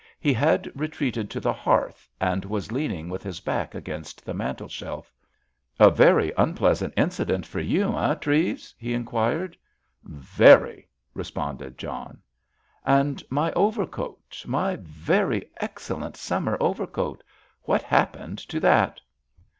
[0.19, 5.13] He had retreated to the hearth, and was leaning with his back against the mantelshelf.
[5.79, 9.55] "A very unpleasant incident for you, eh, Treves?" he inquired.
[10.03, 12.17] "Very," responded John.
[12.83, 18.99] "And my overcoat—my very excellent summer overcoat—what happened to that?"